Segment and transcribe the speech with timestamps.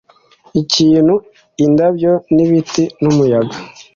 [0.61, 1.15] ikintu;
[1.65, 3.55] indabyo n'ibiti n'umuyaga.